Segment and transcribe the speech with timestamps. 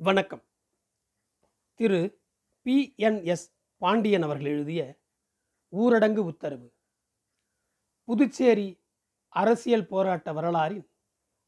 [0.00, 0.42] வணக்கம்.
[1.74, 2.20] Thiru
[2.62, 2.94] P.
[2.96, 3.24] N.
[3.24, 3.54] S.
[3.76, 4.98] Pandian அவர்கள் எழுதிய
[5.72, 6.74] ஊரடங்கு உத்தரவு.
[8.04, 8.80] புதுச்சேரி
[9.28, 10.88] அரசியல் போராட்ட வரலாறின்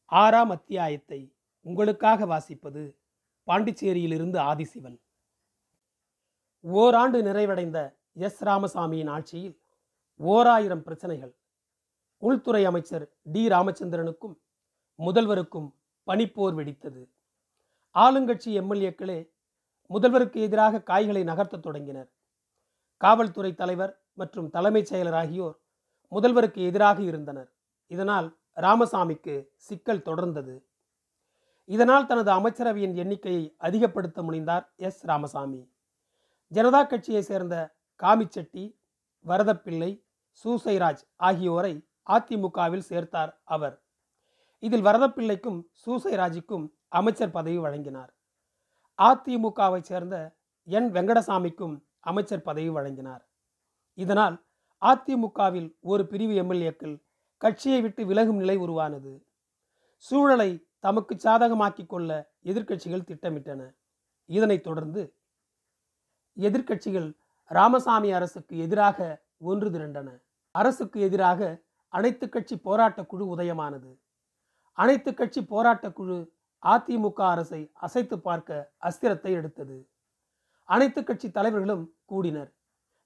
[0.05, 2.95] ஆறாம் அத்தியாயத்தை உங்களுக்காக வாசிப்பது
[3.47, 5.01] பாண்டிச்சேரியிலிருந்து ஆதிசிவன்.
[6.59, 8.43] ஓராண்டு நிறைவடைந்த எஸ்.
[8.43, 9.61] ராமசாமியின் ஆட்சியில்
[10.15, 11.37] ஓராயிரம் பிரச்சனைகள்.
[12.17, 13.47] உள்துறை அமைச்சர் டி.
[13.47, 14.35] ராமச்சந்திரனுக்கும்
[14.97, 15.71] முதல்வருக்கும்
[16.07, 17.19] பனிப்போர் வெடித்தது.
[17.95, 19.29] ஆளுங்கட்சி எம்எல்ஏக்களே
[19.89, 22.09] முதல்வருக்கு எதிராக காய்களை நகர்த்தத் தொடங்கினர்.
[22.97, 25.59] காவல்துறை தலைவர் மற்றும் தலைமைச் செயலர் ஆகியோர்
[26.11, 27.51] முதல்வருக்கு எதிராக இருந்தனர்.
[27.87, 30.63] இதனால் ராமசாமிக்கு சிக்கல் தொடர்ந்தது.
[31.65, 35.05] இதனால் தனது அமைச்சரவையின் எண்ணிக்கையை அதிகப்படுத்த முனைந்தார் எஸ்.
[35.05, 35.71] ராமசாமி.
[36.51, 38.77] ஜனதா கட்சியை சேர்ந்த காமிச்செட்டி
[39.25, 40.03] வரதப்பிள்ளை
[40.43, 43.83] சூசைராஜ் ஆகியோரை அதிமுகவில் சேர்த்தார் அவர்.
[44.59, 48.13] இதில் வரதப்பிள்ளைக்கும் சூசைராஜுக்கும் அமைச்சர் பதவி வழங்கினார்.
[49.01, 53.29] அதிமுகவை சேர்ந்த என் வெங்கடசாமிக்கும் அமைச்சர் பதவி வழங்கினார்.
[53.93, 54.45] இதனால்
[54.81, 57.03] அதிமுகவில் ஒரு பிரிவு எம்எல்ஏக்கள்
[57.37, 59.25] கட்சியை விட்டு விலகும் நிலை உருவானது.
[59.97, 63.75] சூழலை தமக்கு சாதகமாக்கிக் கொள்ள எதிர்க்கட்சிகள் திட்டமிட்டன.
[64.25, 65.13] இதனைத் தொடர்ந்து
[66.37, 67.13] எதிர்க்கட்சிகள்
[67.45, 70.21] ராமசாமி அரசுக்கு எதிராக ஒன்று திரண்டன.
[70.51, 73.97] அரசுக்கு எதிராக அனைத்து கட்சி போராட்டக்குழு உதயமானது.
[74.73, 76.29] அனைத்து கட்சி போராட்டக்குழு
[76.63, 79.87] அதிமுக அரசை அசைத்து பார்க்க அஸ்திரத்தை எடுத்தது.
[80.69, 82.51] அனைத்து கட்சி தலைவர்களும் கூடினர்.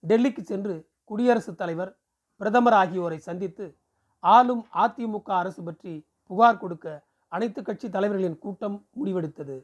[0.04, 1.98] டெல்லிக்கு சென்று குடியரசுத் தலைவர்
[2.38, 3.78] பிரதமர் ஆகியோரை சந்தித்து
[4.20, 9.58] ஆளும் அதிமுக அரசு பற்றி புகார் கொடுக்க அனைத்து கட்சி தலைவர்களின் கூட்டம் முடிவெடுத்தது.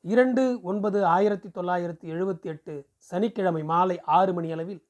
[0.00, 4.82] இரண்டு ஒன்பது ஆயிரத்தி தொள்ளாயிரத்தி எழுபத்தி எட்டு சனிக்கிழமை மாலை ஆறு மணி அளவில்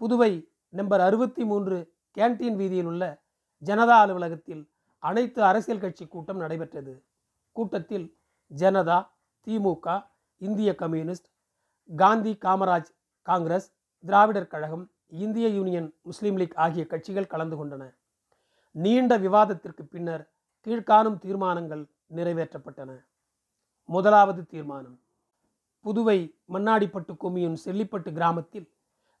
[0.00, 0.32] புதுவை
[0.68, 1.76] நம்பர் அறுபத்தி மூன்று
[2.16, 3.04] கேன்டீன் வீதியில் உள்ள
[3.62, 4.62] ஜனதா அலுவலகத்தில்
[4.98, 6.92] அனைத்து அரசியல் கட்சி கூட்டம் நடைபெற்றது.
[7.58, 8.06] கூட்டத்தில்
[8.50, 8.98] ஜனதா
[9.46, 9.86] திமுக
[10.40, 11.28] இந்திய கம்யூனிஸ்ட்
[11.90, 12.90] காந்தி காமராஜ்
[13.28, 13.68] காங்கிரஸ்
[14.04, 14.84] திராவிடர் கழகம்
[15.22, 17.82] இந்திய யூனியன் முஸ்லீம் லீக் ஆகிய கட்சிகள் கலந்து கொண்டன.
[18.74, 20.24] நீண்ட விவாதத்திற்கு பின்னர்
[20.66, 21.82] கீழ்காணும் தீர்மானங்கள்
[22.16, 22.90] நிறைவேற்றப்பட்டன.
[23.88, 24.96] முதலாவது தீர்மானம்.
[25.84, 26.18] புதுவை
[26.54, 28.68] மண்ணாடிப்பட்டு கொம்யூன் செல்லிப்பட்டு கிராமத்தில்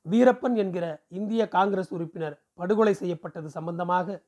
[0.06, 4.18] வீரப்பன் என்கிற இந்திய காங்கிரஸ் உறுப்பினர் படுகொலை செய்யப்பட்டது சம்பந்தமாக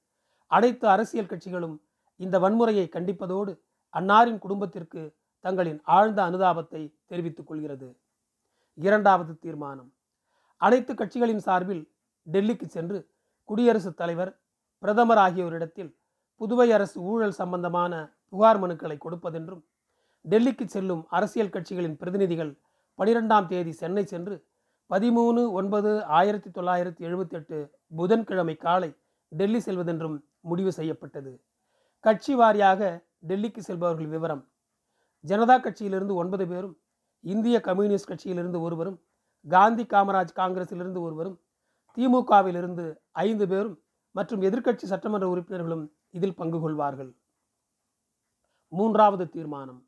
[0.50, 1.76] அனைத்து அரசியல் கட்சிகளும்
[2.20, 3.53] இந்த வன்முறையை கண்டிப்பதோடு
[3.95, 7.97] அன்னாரின் குடும்பத்திற்கு தங்களின் ஆழ்ந்த அனுதாபத்தை தெரிவித்துக் கொள்கிறது.
[8.75, 9.93] இரண்டாவது தீர்மானம்.
[10.56, 11.91] அனைத்து கட்சிகளின் சார்பில்
[12.33, 13.11] டெல்லிக்கு சென்று
[13.45, 14.41] குடியரசுத் தலைவர்
[14.79, 15.97] பிரதமர் ஆகியோரிடத்தில்
[16.41, 19.62] புதுவை அரசு ஊழல் சம்பந்தமான புகார் மனுக்களை கொடுப்பதென்றும்
[20.29, 22.53] டெல்லிக்கு செல்லும் அரசியல் கட்சிகளின் பிரதிநிதிகள்
[22.99, 24.45] பனிரெண்டாம் தேதி சென்னை சென்று
[24.91, 27.59] பதிமூணு ஒன்பது ஆயிரத்தி தொள்ளாயிரத்தி எழுபத்தி எட்டு
[27.97, 28.95] புதன்கிழமை காலை
[29.29, 31.41] டெல்லி செல்வதென்றும் முடிவு செய்யப்பட்டது.
[32.00, 34.48] கட்சி வாரியாக டெல்லிக்கு செல்பவர்கள் விவரம்.
[35.26, 36.78] ஜனதா கட்சியிலிருந்து ஒன்பது பேரும்
[37.20, 39.00] இந்திய கம்யூனிஸ்ட் கட்சியிலிருந்து ஒருவரும்
[39.48, 41.41] காந்தி காமராஜ் காங்கிரஸிலிருந்து ஒருவரும்
[41.97, 47.16] திமுகவிலிருந்து ஐந்து பேரும் மற்றும் எதிர்க்கட்சி சட்டமன்ற உறுப்பினர்களும் இதில் பங்கு கொள்வார்கள்.
[48.69, 49.87] மூன்றாவது தீர்மானம்.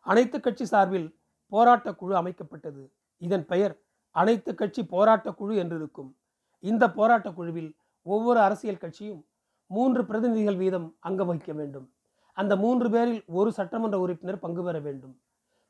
[0.00, 2.90] அனைத்து கட்சி சார்பில் போராட்ட குழு அமைக்கப்பட்டது.
[3.18, 6.12] இதன் பெயர் அனைத்து கட்சி போராட்ட குழு என்றிருக்கும்.
[6.58, 9.26] இந்த போராட்ட குழுவில் ஒவ்வொரு அரசியல் கட்சியும்
[9.66, 11.90] மூன்று பிரதிநிதிகள் வீதம் அங்கம் வகிக்க வேண்டும்.
[12.38, 15.14] அந்த மூன்று பேரில் ஒரு சட்டமன்ற உறுப்பினர் பங்கு பெற வேண்டும்.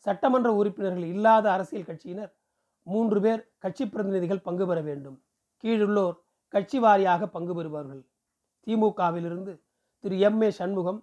[0.07, 2.33] சட்டமன்ற உறுப்பினர்கள் இல்லாத அரசியல் கட்சியினர்
[2.83, 5.17] மூன்று பேர் கட்சி பிரதிநிதிகள் பங்கு பெற வேண்டும்.
[5.65, 6.17] கீழுள்ளோர்
[6.49, 8.03] கட்சி வாரியாக பங்கு பெறுவார்கள்.
[8.67, 9.53] திமுகவிலிருந்து
[10.01, 11.01] Thiru M A Shanmugam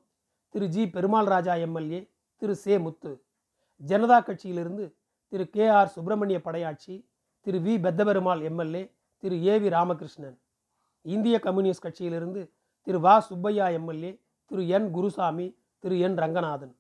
[0.50, 2.02] Thiru G Perumal Raja MLA
[2.38, 3.12] Thiru Se Muthu
[3.82, 4.86] Janata கட்சியிலிருந்து
[5.28, 6.96] Thiru K R Subramania Padayachi
[7.46, 8.84] Thiru V Pethaperumal MLA
[9.24, 10.38] Thiru A V Ramakrishnan.
[11.02, 12.42] இந்திய கம்யூனிஸ்ட் கட்சியிலிருந்து
[12.88, 14.12] Thiru Va Subbaiah MLA
[14.54, 15.46] Thiru N Gurusamy
[15.80, 16.74] Thiru N Ranganathan.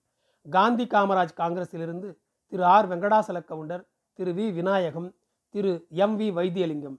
[0.49, 2.09] Gandhi Kamaraj காங்கிரஸிலிருந்து
[2.47, 5.07] Thiru R Venkatachala Gounder Thiru V Vinayagam
[5.49, 6.97] Thiru M V Vaithialingam.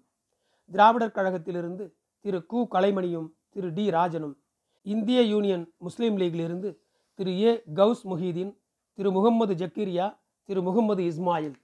[0.71, 1.85] Dravidar கழகத்திலிருந்து
[2.21, 4.35] Thiru கு கலைமணியும் Thiru D ராஜனும்.
[4.83, 6.73] இந்திய union Muslim லீகிலிருந்து
[7.15, 8.53] Thiru A Ghouse Muhideen
[8.95, 11.57] Thiru Mohammed Zakaria Thiru Mohammed Ismail.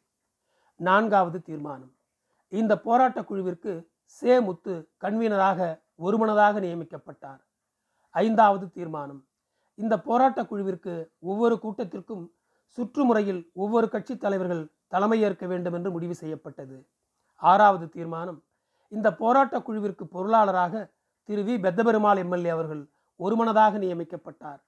[0.76, 1.92] நான்காவது தீர்மானம்.
[2.48, 7.40] இந்த போராட்ட குழுவிற்கு சே முத்து கன்வீனராக ஒருமனதாக நியமிக்கப்பட்டார்.
[8.10, 9.20] ஐந்தாவது தீர்மானம்.
[9.74, 12.24] இந்த போராட்ட குழுவிற்கு ஒவ்வொரு கூட்டத்திற்கும்
[12.78, 16.76] சுற்றுமுறையில் ஒவ்வொரு கட்சி தலைவர்கள் தலைமையேற்க வேண்டும் என்று முடிவு செய்யப்பட்டது.
[17.36, 18.42] ஆறாவது தீர்மானம்
[18.88, 20.74] இந்த போராட்ட குழுவிற்கு பொருளாளராக
[21.24, 21.54] திரு வி.
[21.64, 22.82] பெத்தபெருமாள் எம்எல்ஏ அவர்கள்
[23.16, 24.60] ஒருமனதாக நியமிக்கப்பட்டார்.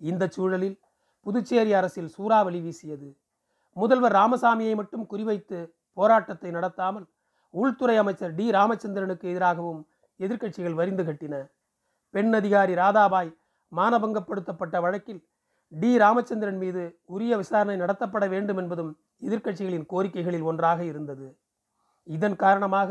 [0.00, 0.76] இந்த சூழலில்
[1.20, 3.08] புதுச்சேரி அரசில் சூறாவளி வீசியது.
[3.72, 5.58] முதல்வர் ராமசாமியை மட்டும் குறிவைத்து
[5.92, 7.06] போராட்டத்தை நடத்தாமல்
[7.50, 8.50] உள்துறை அமைச்சர் டி.
[8.50, 9.80] ராமச்சந்திரனுக்கு எதிராகவும்
[10.20, 11.34] எதிர்க்கட்சிகள் வரிந்து கட்டின.
[12.14, 13.30] பெண் அதிகாரி ராதாபாய்
[13.72, 15.22] மானபங்கப்படுத்தப்பட்ட வழக்கில்
[15.72, 15.90] டி.
[15.98, 16.82] ராமச்சந்திரன் மீது
[17.14, 18.92] உரிய விசாரணை நடத்தப்பட வேண்டும் என்பதும்
[19.26, 21.26] எதிர்க்கட்சிகளின் கோரிக்கைகளில் ஒன்றாக இருந்தது.
[22.16, 22.90] இதன் காரணமாக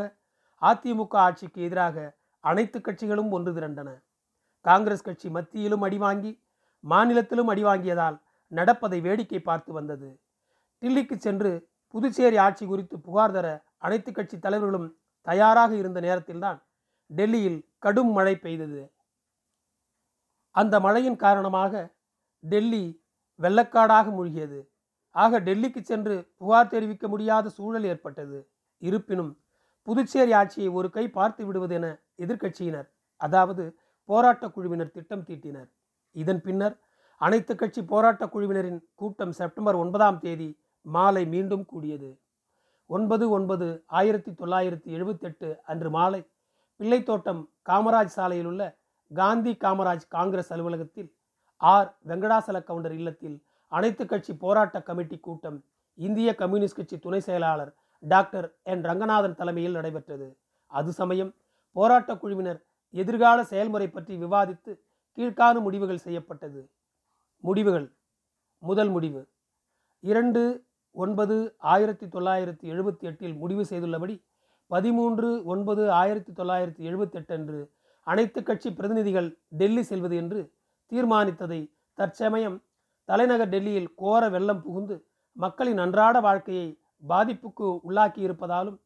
[0.62, 1.96] அதிமுக ஆட்சிக்கு எதிராக
[2.44, 3.90] அனைத்து கட்சிகளும் ஒன்று திரண்டன.
[4.66, 6.32] காங்கிரஸ் கட்சி மத்தியிலும் அடிவாங்கி
[6.84, 8.18] மாநிலத்திலும் அடிவாங்கியதால்
[8.52, 10.10] நடப்பதை வேடிக்கை பார்த்து வந்தது.
[10.82, 11.52] டில்லிக்கு சென்று
[11.94, 13.48] புதுச்சேரி ஆட்சி குறித்து புகார் தர
[13.78, 14.90] அனைத்து கட்சி தலைவர்களும்
[15.28, 16.60] தயாராக இருந்த நேரத்தில்தான்
[17.10, 18.82] டெல்லியில் கடும் மழை பெய்தது.
[20.56, 21.94] அந்த மழையின் காரணமாக
[22.40, 23.04] டெல்லி
[23.40, 24.68] வெள்ளக்காடாக மூழ்கியது.
[25.12, 28.50] ஆக டெல்லிக்கு சென்று புகார் தெரிவிக்க முடியாத சூழல் ஏற்பட்டது.
[28.78, 29.40] இருப்பினும்
[29.84, 35.70] புதுச்சேரி ஆட்சியை ஒரு கை பார்த்து விடுவது என எதிர்க்கட்சியினர் அதாவது போராட்டக் குழுவினர் திட்டம் தீட்டினர்.
[36.12, 36.80] இதன் பின்னர்
[37.18, 42.20] அனைத்து கட்சி போராட்டக் குழுவினரின் கூட்டம் செப்டம்பர் ஒன்பதாம் தேதி மாலை மீண்டும் கூடியது.
[42.86, 46.28] ஒன்பது ஒன்பது ஆயிரத்தி தொள்ளாயிரத்தி எழுபத்தெட்டு அன்று மாலை
[46.80, 48.83] பிள்ளைத்தோட்டம் காமராஜ் சாலையில் உள்ள
[49.14, 51.16] காந்தி காமராஜ் காங்கிரஸ் அலுவலகத்தில்
[51.58, 51.98] ஆர்.
[52.08, 55.64] வெங்கடாசல கவுண்டர் இல்லத்தில் அனைத்து கட்சி போராட்ட கமிட்டி கூட்டம்
[55.94, 58.84] இந்திய கம்யூனிஸ்ட் கட்சி துணை செயலாளர் டாக்டர் என்.
[58.84, 60.38] ரங்கநாதன் தலைமையில் நடைபெற்றது.
[60.66, 61.34] அது சமயம்
[61.72, 64.80] போராட்டக் குழுவினர் எதிர்கால செயல்முறை பற்றி விவாதித்து
[65.18, 66.70] கீழ்காணும் முடிவுகள் செய்யப்பட்டது.
[67.40, 67.94] முடிவுகள்.
[68.60, 69.28] முதல் முடிவு.
[70.00, 74.24] இரண்டு ஒன்பது ஆயிரத்தி தொள்ளாயிரத்தி எழுபத்தி எட்டில் முடிவு செய்துள்ளபடி
[74.68, 77.72] பதிமூன்று ஒன்பது ஆயிரத்தி தொள்ளாயிரத்தி எழுபத்தி எட்டு அன்று
[78.08, 80.40] அனைத்து கட்சி பிரதிநிதிகள் டெல்லி செல்வது என்று
[80.92, 81.60] தீர்மானித்ததை
[81.98, 82.58] தற்சமயம்
[83.10, 84.96] தலைநகர் டெல்லியில் கோர வெள்ளம் புகுந்து
[85.38, 86.68] மக்களின் அன்றாட வாழ்க்கையை
[87.08, 88.78] பாதிப்புக்கு உள்ளாக்கி இருப்பதாலும்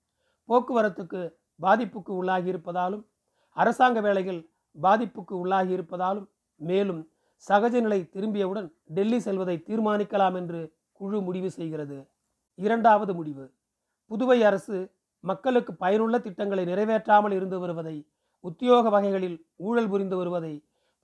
[0.49, 1.21] போக்குவரத்துக்கு
[1.61, 3.03] பாதிப்புக்கு உள்ளாகி இருப்பதாலும்
[3.57, 6.27] அரசாங்க வேலைகள் பாதிப்புக்கு உள்ளாகி இருப்பதாலும்
[6.61, 7.01] மேலும்
[7.47, 11.97] சகஜ நிலை திரும்பியவுடன் டெல்லி செல்வதை தீர்மானிக்கலாம் என்று குழு முடிவு செய்கிறது.
[12.55, 13.45] இரண்டாவது முடிவு
[14.11, 14.77] புதுவை அரசு
[15.23, 17.95] மக்களுக்கு பயனுள்ள திட்டங்களை நிறைவேற்றாமல் இருந்து வருவதை
[18.43, 20.53] உத்தியோக வகைகளில் ஊழல் புரிந்து வருவதை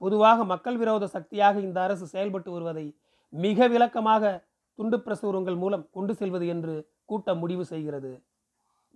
[0.01, 2.85] பொதுவாக மக்கள் விரோத சக்தியாக இந்த அரசு செயல்பட்டு வருவதை
[3.33, 4.33] மிக விளக்கமாக
[4.79, 6.75] துண்டு பிரசுரங்கள் மூலம் கொண்டு செல்வது என்று
[7.05, 8.11] கூட்டம் முடிவு செய்கிறது.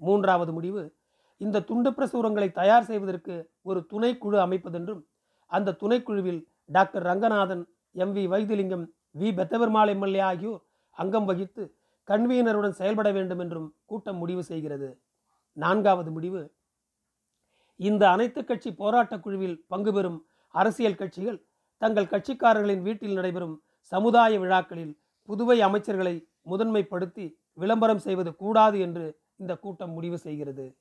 [0.01, 0.83] மூன்றாவது முடிவு
[1.37, 5.01] இந்த துண்டு பிரசுரங்களை தயார் செய்வதற்கு ஒரு துணைக்குழு அமைப்பதென்றும்
[5.51, 7.63] அந்த துணைக்குழுவில் doctor Ranganathan
[7.95, 10.63] M V Vaithilingam V Pethaperumal MLA ஆகியோர்
[10.97, 11.63] அங்கம் வகித்து
[12.07, 14.89] கன்வீனருடன் செயல்பட வேண்டும் என்றும் கூட்டம் முடிவு செய்கிறது.
[15.57, 16.41] நான்காவது முடிவு
[17.79, 20.19] இந்த அனைத்து கட்சி போராட்டக் குழுவில் பங்கு பெறும்
[20.53, 21.45] அரசியல் கட்சிகள்
[21.81, 29.91] தங்கள் கட்சிக்காரர்களின் வீட்டில் நடைபெறும் சமுதாய விழாக்களில் புதுவை அமைச்சர்களை முதன்மைப்படுத்தி விளம்பரம் செய்வது கூடாது என்று இந்த கூட்டம்
[29.91, 30.77] முடிவு செய்கிறது.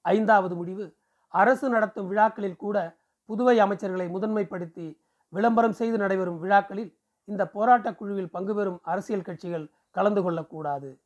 [0.00, 0.96] ஐந்தாவது முடிவு
[1.28, 2.98] அரசு நடத்தும் விழாக்களில் கூட
[3.28, 4.86] புதுவை அமைச்சர்களை முதன்மைப்படுத்தி
[5.28, 6.92] விளம்பரம் செய்து நடைபெறும் விழாக்களில்
[7.24, 11.00] இந்த போராட்டக் குழுவில் பங்கு பெறும் அரசியல் கட்சிகள் கலந்து கொள்ளக்கூடாது.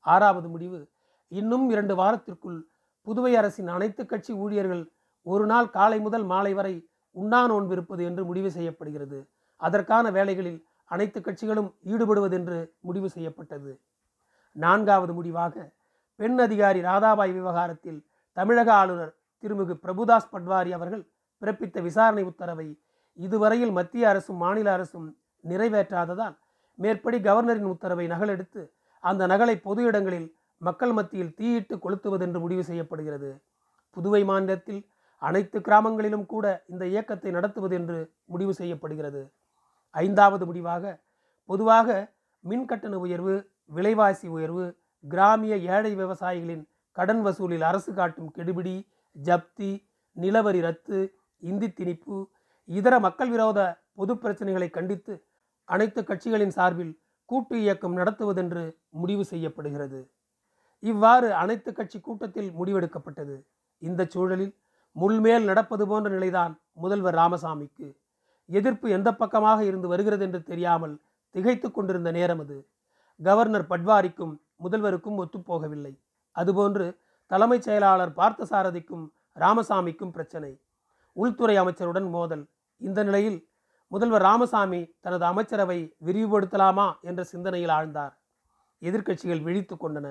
[0.00, 0.90] ஆறாவது முடிவு
[1.28, 2.70] இன்னும் இரண்டு வாரத்திற்குள்
[3.06, 4.84] புதுவை அரசின் அனைத்து கட்சி ஊழியர்கள்
[5.26, 6.74] ஒரு நாள் காலை முதல் மாலை வரை
[7.16, 9.18] உண்ணா நோன்பு இருப்பது என்று முடிவு செய்யப்படுகிறது.
[9.60, 10.60] அதற்கான வேலைகளில்
[10.90, 13.70] அனைத்து கட்சிகளும் ஈடுபடுவதென்று முடிவு செய்யப்பட்டது.
[14.56, 15.54] நான்காவது முடிவாக
[16.20, 18.00] பெண் அதிகாரி ராதாபாய் விவகாரத்தில்
[18.36, 19.12] தமிழக ஆளுநர்
[19.44, 21.04] திருமிகு பிரபுதாஸ் பட்வாரி அவர்கள்
[21.42, 22.68] பிறப்பித்த விசாரணை உத்தரவை
[23.18, 25.08] இதுவரையில் மத்திய அரசும் மாநில அரசும்
[25.44, 26.36] நிறைவேற்றாததால்
[26.78, 28.62] மேற்படி கவர்னரின் உத்தரவை நகலெடுத்து
[29.04, 30.28] அந்த நகலை பொது இடங்களில்
[30.60, 33.30] மக்கள் மத்தியில் தீயிட்டு கொளுத்துவதென்று முடிவு செய்யப்படுகிறது.
[33.96, 34.82] புதுவை மாநிலத்தில்
[35.22, 39.22] அனைத்து கிராமங்களிலும் கூட இந்த இயக்கத்தை நடத்துவது என்று முடிவு செய்யப்படுகிறது.
[39.94, 40.84] ஐந்தாவது முடிவாக
[41.48, 41.88] பொதுவாக
[42.44, 43.34] மின் கட்டண உயர்வு
[43.76, 44.64] விலைவாசி உயர்வு
[45.04, 46.64] கிராமிய ஏழை விவசாயிகளின்
[46.96, 48.76] கடன் வசூலில் அரசு காட்டும் கெடுபிடி
[49.16, 49.70] ஜப்தி
[50.16, 50.98] நிலவரி ரத்து
[51.42, 52.18] இந்தி திணிப்பு
[52.68, 53.60] இதர மக்கள் விரோத
[53.94, 55.14] பொது பிரச்சனைகளை கண்டித்து
[55.68, 56.94] அனைத்து கட்சிகளின் சார்பில்
[57.24, 60.00] கூட்டு இயக்கம் நடத்துவதென்று முடிவு செய்யப்படுகிறது.
[60.90, 63.36] இவ்வாறு அனைத்து கட்சி கூட்டத்தில் முடிவெடுக்கப்பட்டது.
[63.78, 64.54] இந்த சூழலில்
[64.96, 66.52] முள்மேல் நடப்பது போன்ற நிலைதான்
[66.82, 67.88] முதல்வர் ராமசாமிக்கு.
[68.48, 70.94] எதிர்ப்பு எந்த பக்கமாக இருந்து வருகிறது என்று தெரியாமல்
[71.34, 72.56] திகைத்து கொண்டிருந்த நேரம் அது.
[73.20, 75.92] கவர்னர் பட்வாரிக்கும் முதல்வருக்கும் ஒத்துப்போகவில்லை.
[76.36, 76.86] அதுபோன்று
[77.30, 79.04] தலைமைச் செயலாளர் பார்த்தசாரதிக்கும்
[79.40, 80.52] ராமசாமிக்கும் பிரச்சனை.
[81.16, 82.44] உள்துறை அமைச்சருடன் மோதல்.
[82.80, 83.38] இந்த நிலையில்
[83.92, 88.14] முதல்வர் ராமசாமி தனது அமைச்சரவை விரிவுபடுத்தலாமா என்ற சிந்தனையில் ஆழ்ந்தார்.
[88.82, 90.06] எதிர்க்கட்சிகள் விழித்து கொண்டன.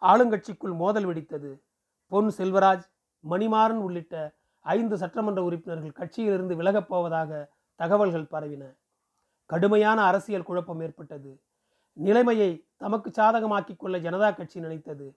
[0.00, 1.60] ஆளுங்கட்சிக்குள் மோதல் வெடித்தது.
[2.08, 2.86] பொன் செல்வராஜ்
[3.30, 8.76] மணிமாறன் உள்ளிட்ட ஐந்து சட்டமன்ற உறுப்பினர்கள் கட்சியிலிருந்து விலகப் போவதாக தகவல்கள் பரவின.
[9.46, 11.40] கடுமையான அரசியல் குழப்பம் ஏற்பட்டது.
[11.92, 15.16] நிலைமையை தமக்கு சாதகமாக்கிக் கொள்ள ஜனதா கட்சி நினைத்தது.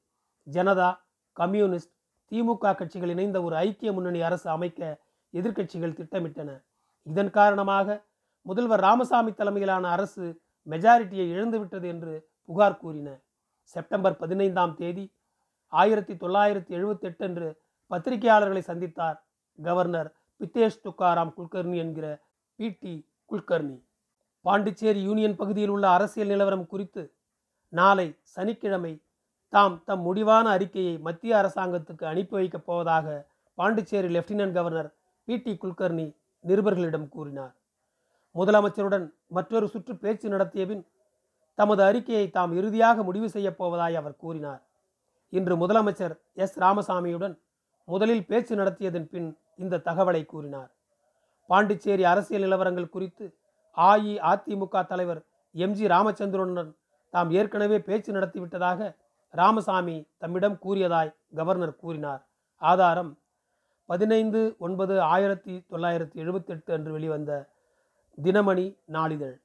[0.52, 0.98] ஜனதா
[1.34, 1.94] கம்யூனிஸ்ட்
[2.32, 4.98] திமுக கட்சிகள் இணைந்த ஒரு ஐக்கிய முன்னணி அரசு அமைக்க
[5.34, 6.64] எதிர்க்கட்சிகள் திட்டமிட்டன.
[7.04, 8.04] இதன் காரணமாக
[8.42, 13.20] முதல்வர் ராமசாமி தலைமையிலான அரசு மெஜாரிட்டியை இழந்துவிட்டது என்று புகார் கூறின.
[13.76, 15.06] செப்டம்பர் பதினைந்தாம் தேதி
[15.74, 17.48] ஆயிரத்தி தொள்ளாயிரத்தி எழுபத்தெட்டு அன்று
[17.92, 19.18] பத்திரிகையாளர்களை சந்தித்தார்
[19.60, 20.10] கவர்னர்
[20.42, 22.08] பித்தேஷ் துக்காராம் குல்கர்னி என்கிற
[22.60, 22.94] B D
[23.32, 23.78] Kulkarni
[24.46, 27.04] Pondicherry union பகுதியில் உள்ள அரசியல் நிலவரம் குறித்து
[27.74, 28.94] நாளை சனிக்கிழமை
[29.54, 34.90] தாம் தம் முடிவான அறிக்கையை மத்திய அரசாங்கத்துக்கு அனுப்பி வைக்கப் போவதாக Pondicherry lieutenant governor
[35.28, 36.08] B D Kulkarni
[36.46, 37.54] நிருபர்களிடம் கூறினார்.
[38.36, 40.84] முதலமைச்சருடன் மற்றொரு சுற்று பேச்சு நடத்திய பின்
[41.58, 44.62] தமது அறிக்கையை தாம் இறுதியாக முடிவு செய்யப் போவதாய் அவர் கூறினார்.
[45.34, 46.60] இன்று முதலமைச்சர் எஸ்.
[46.60, 47.36] ராமசாமியுடன்
[47.86, 50.70] முதலில் பேச்சு நடத்தியதன் பின் இந்த தகவலை கூறினார்.
[51.48, 53.26] பாண்டிச்சேரி அரசியல் நிலவரங்கள் குறித்து
[53.78, 55.22] அஇஅதிமுக தலைவர்
[55.52, 55.72] எம்.
[55.72, 55.86] ஜி.
[55.88, 56.72] ராமச்சந்திரனுடன்
[57.10, 58.96] தாம் ஏற்கனவே பேச்சு நடத்திவிட்டதாக
[59.32, 62.22] ராமசாமி தம்மிடம் கூறியதாய் கவர்னர் கூறினார்.
[62.62, 63.12] ஆதாரம்
[63.90, 67.50] பதினைந்து ஒன்பது ஆயிரத்தி தொள்ளாயிரத்தி எழுபத்தெட்டு அன்று வெளிவந்த
[68.24, 69.36] தினமணி நாளிதழ்.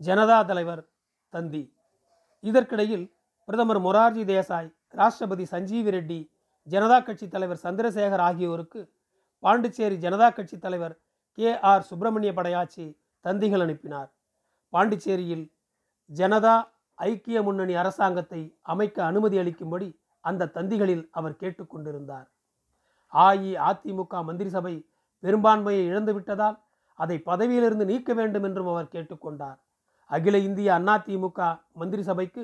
[0.00, 0.82] ஜனதா தலைவர்
[1.32, 1.62] தந்தி.
[2.44, 3.06] இதற்கிடையில்
[3.48, 6.20] பிரதமர் மொரார்ஜி தேசாய் ராஷ்டிரபதி சஞ்சீவி ரெட்டி
[6.66, 8.80] ஜனதா கட்சி தலைவர் சந்திரசேகர் ஆகியோருக்கு
[9.42, 10.94] பாண்டிச்சேரி ஜனதா கட்சி தலைவர்
[11.38, 12.84] கே ஆர் சுப்பிரமணிய படையாச்சி
[13.24, 14.10] தந்திகள் அனுப்பினார்.
[14.72, 15.44] பாண்டிச்சேரியில்
[16.10, 16.56] ஜனதா
[16.98, 18.40] ஐக்கிய முன்னணி அரசாங்கத்தை
[18.72, 19.88] அமைக்க அனுமதி அளிக்கும்படி
[20.24, 22.28] அந்த தந்திகளில் அவர் கேட்டுக்கொண்டிருந்தார்
[23.12, 24.74] அஇஅதிமுக மந்திரி சபை
[25.22, 26.58] பெரும்பான்மையை இழந்துவிட்டதால்
[26.98, 29.58] அதை பதவியிலிருந்து நீக்க வேண்டும் என்றும் அவர் கேட்டுக்கொண்டார்
[30.10, 31.40] அகில இந்திய அதிமுக
[31.72, 32.42] மந்திரி சபைக்கு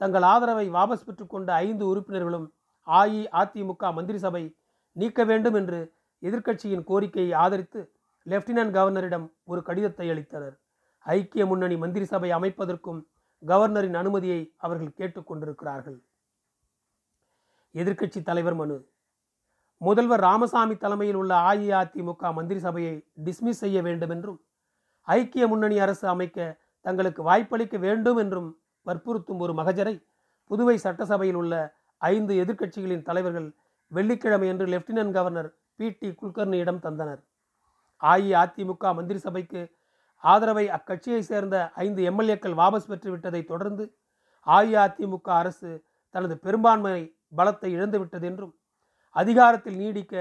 [0.00, 2.46] தங்கள் ஆதரவை வாபஸ் பெற்றுக்கொண்ட ஐந்து உறுப்பினர்களும்
[2.86, 4.42] அஇஅதிமுக மந்திரி சபை
[4.96, 5.80] நீக்க வேண்டும் என்று
[6.22, 7.80] எதிர்க்கட்சியின் கோரிக்கையை ஆதரித்து
[8.26, 10.54] லெப்டினன்ட் கவர்னரிடம் ஒரு கடிதத்தை அளித்தனர்.
[11.06, 13.00] ஐக்கிய முன்னணி மந்திரி சபை அமைப்பதற்கும்
[13.42, 15.98] கவர்னரின் அனுமதியை அவர்கள் கேட்டுக்கொண்டிருக்கிறார்கள்
[17.74, 18.76] எதிர்க்கட்சி தலைவர் மனு.
[19.80, 22.94] முதல்வர் ராமசாமி தலைமையில் உள்ள அஇஅதிமுக மந்திரி சபையை
[23.24, 24.40] டிஸ்மிஸ் செய்ய வேண்டும் என்றும்
[25.08, 26.38] ஐக்கிய முன்னணி அரசு அமைக்க
[26.84, 28.50] தங்களுக்கு வாய்ப்பளிக்க வேண்டும் என்றும்
[28.86, 29.94] வற்புறுத்தும் ஒரு மகஜரை
[30.50, 31.54] புதுவை சட்டசபையில் உள்ள
[32.00, 33.48] ஐந்து எதிர்க்கட்சிகளின் தலைவர்கள்
[33.92, 37.20] வெள்ளிக்கிழமையன்று லெப்டினன்ட் கவர்னர் பி டி குல்கர்னியிடம் தந்தனர்.
[38.00, 39.60] அஇஅதிமுக மந்திரி சபைக்கு
[40.24, 43.84] ஆதரவை அக்கட்சியை சேர்ந்த ஐந்து எம்எல்ஏக்கள் வாபஸ் பெற்றுவிட்டதை தொடர்ந்து
[44.46, 45.70] அஇஅதிமுக அரசு
[46.14, 46.98] தனது பெரும்பான்மை
[47.36, 48.54] பலத்தை இழந்துவிட்டது என்றும்
[49.16, 50.14] அதிகாரத்தில் நீடிக்க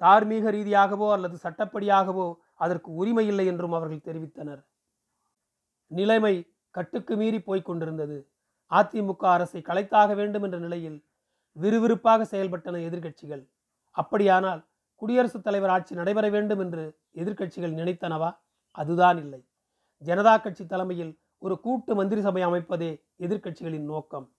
[0.00, 4.62] தார்மீக ரீதியாகவோ அல்லது சட்டப்படியாகவோ அதற்கு உரிமை இல்லை என்றும் அவர்கள் தெரிவித்தனர்.
[5.94, 6.34] நிலைமை
[6.70, 8.28] கட்டுக்கு மீறி போய்க் கொண்டிருந்தது.
[8.70, 11.04] அதிமுக அரசை கலைத்தாக வேண்டும் என்ற நிலையில்
[11.60, 13.48] விறுவிறுப்பாக செயல்பட்டன எதிர்க்கட்சிகள்.
[13.90, 18.38] அப்படியானால் குடியரசுத் தலைவர் ஆட்சி நடைபெற வேண்டும் என்று எதிர்க்கட்சிகள் நினைத்தனவா?
[18.70, 19.46] அதுதான் இல்லை.
[20.04, 24.32] ஜனதா கட்சி தலைமையில் ஒரு கூட்டு மந்திரி சபை அமைப்பதே எதிர்க்கட்சிகளின் நோக்கம்.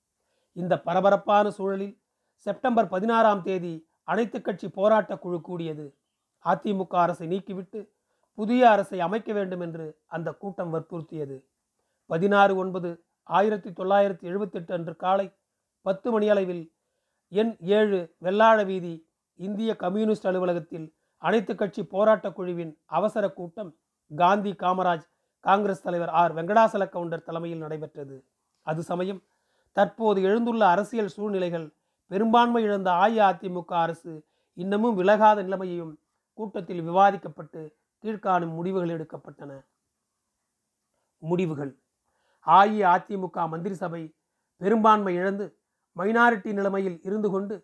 [0.54, 2.02] இந்த பரபரப்பான சூழலில்
[2.36, 5.98] செப்டம்பர் பதினாறாம் தேதி அனைத்து கட்சி போராட்ட குழு கூடியது.
[6.46, 7.90] அதிமுக அரசை நீக்கிவிட்டு
[8.36, 11.44] புதிய அரசை அமைக்க வேண்டும் என்று அந்த கூட்டம் வற்புறுத்தியது.
[12.06, 15.34] பதினாறு ஒன்பது ஆயிரத்தி தொள்ளாயிரத்தி எழுபத்தெட்டு அன்று காலை
[15.82, 16.74] பத்து மணியளவில்
[17.28, 23.76] எண் ஏழு வெள்ளாழ வீதி இந்திய கம்யூனிஸ்ட் அலுவலகத்தில் அனைத்து கட்சி போராட்டக் குழுவின் அவசர கூட்டம்
[24.16, 25.08] காந்தி காமராஜ்
[25.40, 26.36] காங்கிரஸ் தலைவர் ஆர்.
[26.36, 28.26] வெங்கடாசல கவுண்டர் தலைமையில் நடைபெற்றது.
[28.62, 29.24] அது சமயம்
[29.72, 31.76] தற்போது எழுந்துள்ள அரசியல் சூழ்நிலைகள்
[32.08, 36.00] பெரும்பான்மை இழந்த அஇஅதிமுக அரசு இன்னமும் விலகாத நிலைமையையும்
[36.34, 37.76] கூட்டத்தில் விவாதிக்கப்பட்டு
[38.06, 39.52] கீழ்காணும் முடிவுகள் எடுக்கப்பட்டன.
[41.24, 41.72] முடிவுகள்.
[42.48, 44.02] அஇஅதிமுக மந்திரி சபை
[44.58, 45.46] பெரும்பான்மை இழந்து
[45.98, 47.56] மைனாரிட்டி நிலைமையில் இருந்து கொண்டு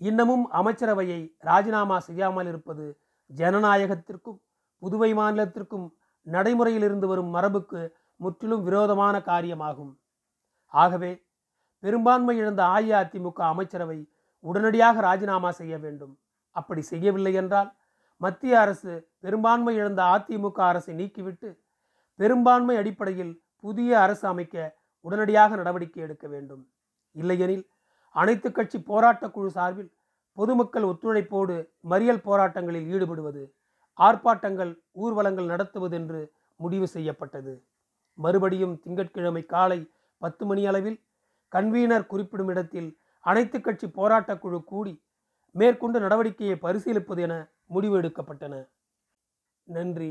[0.00, 2.84] இன்னமும் அமைச்சரவையை ராஜினாமா செய்யாமல் இருப்பது
[3.30, 4.38] ஜனநாயகத்திற்கும்
[4.82, 5.86] புதுவை மாநிலத்திற்கும்
[6.26, 7.80] நடைமுறையில் இருந்து வரும் மரபுக்கு
[8.16, 9.90] முற்றிலும் விரோதமான காரியமாகும்.
[10.74, 11.10] ஆகவே
[11.78, 13.98] பெரும்பான்மை இழந்த அஇஅதிமுக அமைச்சரவை
[14.44, 16.14] உடனடியாக ராஜினாமா செய்ய வேண்டும்.
[16.56, 17.70] அப்படி செய்யவில்லை என்றால்
[18.20, 21.58] மத்திய அரசு பெரும்பான்மை இழந்த அதிமுக அரசை நீக்கிவிட்டு
[22.16, 26.66] பெரும்பான்மை அடிப்படையில் புதிய அரசு அமைக்க உடனடியாக நடவடிக்கை எடுக்க வேண்டும்.
[27.12, 27.68] இல்லையெனில்
[28.10, 29.90] அனைத்து கட்சி போராட்ட குழு சார்பில்
[30.34, 33.42] பொதுமக்கள் ஒத்துழைப்போடு மறியல் போராட்டங்களில் ஈடுபடுவது
[33.98, 37.62] ஆர்ப்பாட்டங்கள் ஊர்வலங்கள் நடத்துவது என்று முடிவு செய்யப்பட்டது.
[38.14, 39.90] மறுபடியும் திங்கட்கிழமை காலை
[40.22, 40.98] பத்து மணி அளவில்
[41.52, 45.02] கன்வீனர் குறிப்பிடும் இடத்தில் அனைத்து கட்சி போராட்டக் குழு கூடி
[45.54, 47.34] மேற்கொண்டு நடவடிக்கையை பரிசீலிப்பது என
[47.68, 48.68] முடிவு எடுக்கப்பட்டன
[49.68, 50.10] நன்றி.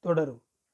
[0.00, 0.42] தொடரும்.